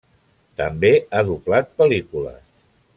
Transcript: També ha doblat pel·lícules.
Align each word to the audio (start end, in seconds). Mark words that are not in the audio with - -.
També 0.61 0.91
ha 1.19 1.23
doblat 1.29 1.73
pel·lícules. 1.83 2.45